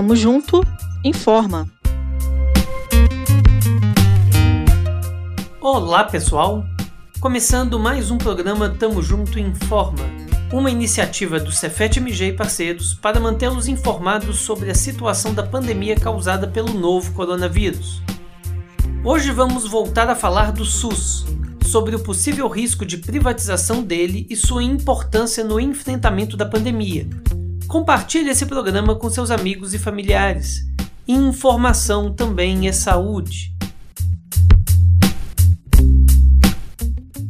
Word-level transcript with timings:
Tamo 0.00 0.16
junto, 0.16 0.66
informa. 1.04 1.68
Olá, 5.60 6.04
pessoal. 6.04 6.64
Começando 7.20 7.78
mais 7.78 8.10
um 8.10 8.16
programa 8.16 8.70
Tamo 8.70 9.02
Junto 9.02 9.38
Informa, 9.38 10.06
uma 10.50 10.70
iniciativa 10.70 11.38
do 11.38 11.52
Cefet 11.52 11.98
MG 11.98 12.28
e 12.28 12.32
parceiros 12.32 12.94
para 12.94 13.20
mantê-los 13.20 13.68
informados 13.68 14.38
sobre 14.38 14.70
a 14.70 14.74
situação 14.74 15.34
da 15.34 15.42
pandemia 15.42 15.96
causada 15.96 16.48
pelo 16.48 16.72
novo 16.72 17.12
coronavírus. 17.12 18.00
Hoje 19.04 19.30
vamos 19.30 19.68
voltar 19.68 20.08
a 20.08 20.16
falar 20.16 20.50
do 20.50 20.64
SUS, 20.64 21.26
sobre 21.66 21.94
o 21.94 22.00
possível 22.00 22.48
risco 22.48 22.86
de 22.86 22.96
privatização 22.96 23.82
dele 23.82 24.26
e 24.30 24.34
sua 24.34 24.62
importância 24.62 25.44
no 25.44 25.60
enfrentamento 25.60 26.38
da 26.38 26.46
pandemia. 26.46 27.06
Compartilhe 27.70 28.30
esse 28.30 28.46
programa 28.46 28.96
com 28.96 29.08
seus 29.08 29.30
amigos 29.30 29.72
e 29.72 29.78
familiares. 29.78 30.66
Informação 31.06 32.12
também 32.12 32.66
é 32.66 32.72
saúde. 32.72 33.54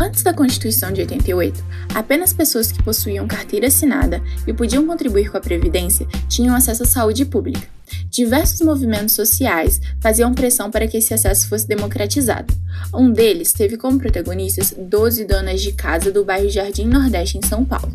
Antes 0.00 0.24
da 0.24 0.34
Constituição 0.34 0.90
de 0.90 1.02
88, 1.02 1.64
apenas 1.94 2.32
pessoas 2.32 2.72
que 2.72 2.82
possuíam 2.82 3.28
carteira 3.28 3.68
assinada 3.68 4.20
e 4.44 4.52
podiam 4.52 4.84
contribuir 4.84 5.30
com 5.30 5.38
a 5.38 5.40
Previdência 5.40 6.04
tinham 6.28 6.56
acesso 6.56 6.82
à 6.82 6.86
saúde 6.86 7.24
pública. 7.24 7.68
Diversos 8.10 8.60
movimentos 8.60 9.14
sociais 9.14 9.80
faziam 10.00 10.34
pressão 10.34 10.68
para 10.68 10.88
que 10.88 10.96
esse 10.96 11.14
acesso 11.14 11.48
fosse 11.48 11.68
democratizado. 11.68 12.52
Um 12.92 13.12
deles 13.12 13.52
teve 13.52 13.76
como 13.76 14.00
protagonistas 14.00 14.74
12 14.76 15.26
donas 15.26 15.62
de 15.62 15.72
casa 15.74 16.10
do 16.10 16.24
bairro 16.24 16.50
Jardim 16.50 16.86
Nordeste, 16.86 17.38
em 17.38 17.46
São 17.46 17.64
Paulo. 17.64 17.92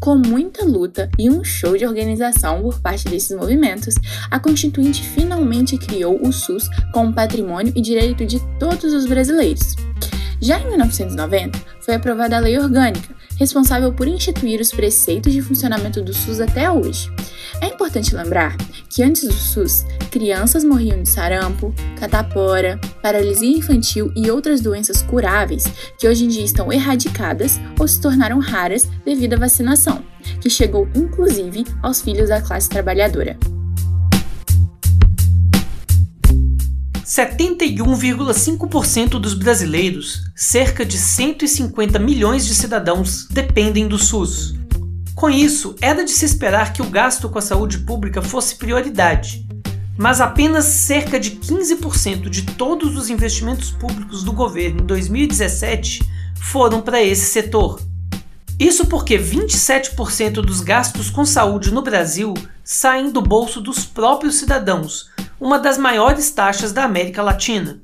Com 0.00 0.16
muita 0.16 0.64
luta 0.64 1.10
e 1.18 1.30
um 1.30 1.42
show 1.42 1.76
de 1.76 1.86
organização 1.86 2.62
por 2.62 2.80
parte 2.80 3.08
desses 3.08 3.36
movimentos, 3.36 3.94
a 4.30 4.38
Constituinte 4.38 5.02
finalmente 5.02 5.78
criou 5.78 6.20
o 6.22 6.32
SUS 6.32 6.68
como 6.92 7.12
patrimônio 7.12 7.72
e 7.74 7.80
direito 7.80 8.26
de 8.26 8.40
todos 8.58 8.92
os 8.92 9.06
brasileiros. 9.06 9.76
Já 10.40 10.58
em 10.60 10.68
1990, 10.68 11.58
foi 11.80 11.94
aprovada 11.94 12.36
a 12.36 12.40
Lei 12.40 12.58
Orgânica, 12.58 13.14
responsável 13.38 13.92
por 13.92 14.06
instituir 14.06 14.60
os 14.60 14.70
preceitos 14.70 15.32
de 15.32 15.40
funcionamento 15.40 16.02
do 16.02 16.12
SUS 16.12 16.40
até 16.40 16.70
hoje. 16.70 17.10
É 17.60 17.66
importante 17.68 18.14
lembrar 18.14 18.56
que 18.94 19.02
antes 19.02 19.24
do 19.24 19.32
SUS, 19.32 19.84
crianças 20.08 20.62
morriam 20.62 21.02
de 21.02 21.08
sarampo, 21.08 21.74
catapora, 21.98 22.78
paralisia 23.02 23.58
infantil 23.58 24.12
e 24.14 24.30
outras 24.30 24.60
doenças 24.60 25.02
curáveis 25.02 25.64
que 25.98 26.06
hoje 26.06 26.24
em 26.24 26.28
dia 26.28 26.44
estão 26.44 26.72
erradicadas 26.72 27.58
ou 27.76 27.88
se 27.88 28.00
tornaram 28.00 28.38
raras 28.38 28.88
devido 29.04 29.34
à 29.34 29.38
vacinação, 29.38 30.00
que 30.40 30.48
chegou 30.48 30.88
inclusive 30.94 31.64
aos 31.82 32.00
filhos 32.00 32.28
da 32.28 32.40
classe 32.40 32.68
trabalhadora. 32.68 33.36
71,5% 37.04 39.18
dos 39.18 39.34
brasileiros, 39.34 40.22
cerca 40.36 40.84
de 40.84 40.98
150 40.98 41.98
milhões 41.98 42.46
de 42.46 42.54
cidadãos, 42.54 43.26
dependem 43.28 43.88
do 43.88 43.98
SUS. 43.98 44.54
Com 45.14 45.30
isso, 45.30 45.76
era 45.80 46.04
de 46.04 46.10
se 46.10 46.24
esperar 46.24 46.72
que 46.72 46.82
o 46.82 46.90
gasto 46.90 47.28
com 47.28 47.38
a 47.38 47.42
saúde 47.42 47.78
pública 47.78 48.20
fosse 48.20 48.56
prioridade, 48.56 49.46
mas 49.96 50.20
apenas 50.20 50.64
cerca 50.64 51.20
de 51.20 51.32
15% 51.32 52.28
de 52.28 52.42
todos 52.42 52.96
os 52.96 53.08
investimentos 53.08 53.70
públicos 53.70 54.24
do 54.24 54.32
governo 54.32 54.80
em 54.80 54.86
2017 54.86 56.00
foram 56.40 56.80
para 56.80 57.00
esse 57.00 57.26
setor. 57.26 57.80
Isso 58.58 58.86
porque 58.86 59.16
27% 59.16 60.34
dos 60.34 60.60
gastos 60.60 61.10
com 61.10 61.24
saúde 61.24 61.72
no 61.72 61.82
Brasil 61.82 62.34
saem 62.62 63.10
do 63.10 63.22
bolso 63.22 63.60
dos 63.60 63.84
próprios 63.84 64.36
cidadãos, 64.36 65.10
uma 65.40 65.58
das 65.58 65.78
maiores 65.78 66.30
taxas 66.30 66.72
da 66.72 66.84
América 66.84 67.22
Latina. 67.22 67.80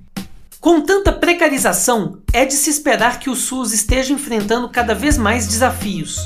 Com 0.61 0.81
tanta 0.81 1.13
precarização, 1.13 2.19
é 2.33 2.45
de 2.45 2.55
se 2.55 2.71
esperar 2.71 3.19
que 3.19 3.31
o 3.31 3.37
SUS 3.37 3.73
esteja 3.73 4.13
enfrentando 4.13 4.69
cada 4.69 4.95
vez 4.95 5.17
mais 5.17 5.47
desafios. 5.47 6.19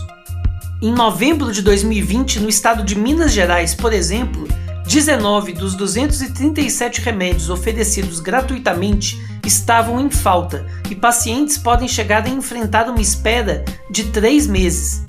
Em 0.85 0.93
novembro 0.93 1.51
de 1.51 1.63
2020, 1.63 2.41
no 2.41 2.49
estado 2.51 2.85
de 2.85 2.95
Minas 2.95 3.33
Gerais, 3.33 3.75
por 3.75 3.91
exemplo, 3.91 4.47
19 4.87 5.55
dos 5.55 5.75
237 5.75 7.01
remédios 7.01 7.49
oferecidos 7.49 8.21
gratuitamente 8.21 9.19
estavam 9.47 9.99
em 9.99 10.11
falta 10.11 10.67
e 10.91 10.95
pacientes 10.95 11.57
podem 11.57 11.89
chegar 11.89 12.27
a 12.27 12.29
enfrentar 12.29 12.87
uma 12.91 13.01
espera 13.01 13.65
de 13.91 14.11
três 14.11 14.47
meses. 14.47 15.03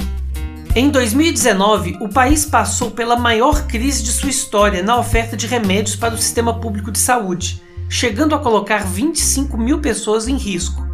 Em 0.74 0.90
2019, 0.90 1.98
o 2.00 2.08
país 2.08 2.46
passou 2.46 2.92
pela 2.92 3.18
maior 3.18 3.68
crise 3.68 4.02
de 4.02 4.14
sua 4.14 4.30
história 4.30 4.82
na 4.82 4.98
oferta 4.98 5.36
de 5.36 5.46
remédios 5.46 5.98
para 5.98 6.14
o 6.14 6.18
sistema 6.18 6.58
público 6.58 6.90
de 6.90 7.00
saúde, 7.00 7.62
chegando 7.90 8.34
a 8.34 8.40
colocar 8.40 8.86
25 8.86 9.58
mil 9.58 9.82
pessoas 9.82 10.30
em 10.30 10.38
risco. 10.38 10.88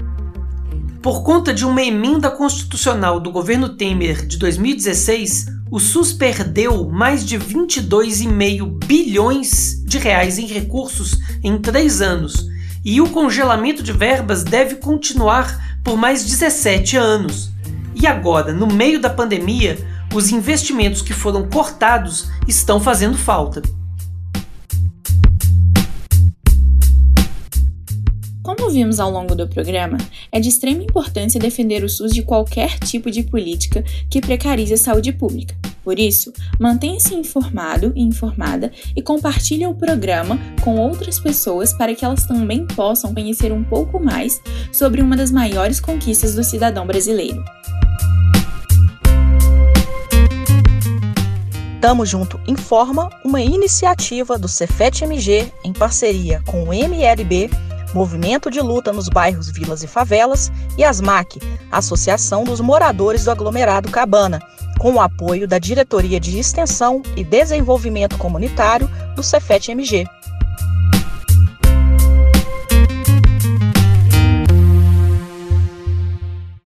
Por 1.02 1.24
conta 1.24 1.52
de 1.52 1.66
uma 1.66 1.82
emenda 1.82 2.30
constitucional 2.30 3.20
do 3.20 3.32
governo 3.32 3.70
Temer 3.70 4.24
de 4.24 4.38
2016, 4.38 5.48
o 5.72 5.80
SUS 5.80 6.14
perdeu 6.14 6.88
mais 6.90 7.26
de 7.26 7.40
22,5 7.40 8.86
bilhões 8.86 9.84
de 9.84 9.98
reais 9.98 10.38
em 10.38 10.46
recursos 10.46 11.18
em 11.44 11.58
três 11.58 12.04
anos, 12.04 12.46
e 12.86 13.02
o 13.02 13.10
congelamento 13.10 13.82
de 13.82 13.92
verbas 13.92 14.44
deve 14.44 14.76
continuar 14.76 15.80
por 15.84 15.98
mais 15.98 16.24
17 16.24 16.98
anos. 16.98 17.52
E 17.96 18.06
agora, 18.06 18.54
no 18.54 18.68
meio 18.68 19.02
da 19.02 19.10
pandemia, 19.10 19.80
os 20.14 20.32
investimentos 20.32 21.02
que 21.02 21.14
foram 21.14 21.50
cortados 21.50 22.30
estão 22.48 22.80
fazendo 22.80 23.18
falta. 23.18 23.64
Vimos 28.72 29.00
ao 29.00 29.12
longo 29.12 29.36
do 29.36 29.48
programa, 29.48 29.98
é 30.32 30.40
de 30.40 30.50
extrema 30.50 30.84
importância 30.84 31.40
defender 31.40 31.84
o 31.84 31.90
SUS 31.90 32.12
de 32.12 32.24
qualquer 32.24 32.80
tipo 32.80 33.12
de 33.12 33.24
política 33.24 33.84
que 34.10 34.22
precarize 34.22 34.74
a 34.74 34.78
saúde 34.78 35.12
pública. 35.12 35.56
Por 35.84 36.00
isso, 36.00 36.32
mantenha-se 36.60 37.16
informado 37.16 37.92
e 37.96 38.02
informada 38.02 38.72
e 38.96 39.02
compartilhe 39.02 39.66
o 39.66 39.74
programa 39.74 40.40
com 40.62 40.78
outras 40.78 41.20
pessoas 41.20 41.74
para 41.74 41.96
que 41.96 42.06
elas 42.06 42.26
também 42.26 42.66
possam 42.66 43.14
conhecer 43.14 43.52
um 43.52 43.64
pouco 43.64 44.00
mais 44.00 44.42
sobre 44.72 45.02
uma 45.02 45.18
das 45.18 45.32
maiores 45.32 45.80
conquistas 45.80 46.36
do 46.36 46.44
cidadão 46.44 46.86
brasileiro. 46.86 47.44
Tamo 51.82 52.06
Junto 52.06 52.40
Informa, 52.48 53.10
uma 53.26 53.42
iniciativa 53.42 54.38
do 54.38 54.48
Cefet 54.48 55.04
MG 55.04 55.52
em 55.66 55.74
parceria 55.74 56.40
com 56.46 56.64
o 56.64 56.72
MLB, 56.72 57.50
Movimento 57.94 58.50
de 58.50 58.62
Luta 58.62 58.94
nos 58.94 59.10
Bairros 59.10 59.50
Vilas 59.50 59.84
e 59.84 59.88
Favelas, 59.88 60.52
e 60.78 60.84
ASMAC, 60.84 61.40
Associação 61.72 62.44
dos 62.44 62.62
Moradores 62.62 63.26
do 63.26 63.32
Aglomerado 63.32 63.90
Cabana, 63.90 64.42
com 64.80 64.94
o 64.94 65.00
apoio 65.00 65.48
da 65.48 65.60
Diretoria 65.60 66.20
de 66.20 66.40
Extensão 66.40 67.04
e 67.16 67.24
Desenvolvimento 67.24 68.18
Comunitário 68.18 68.90
do 69.16 69.22
Cefet 69.22 69.70
MG. 69.72 70.08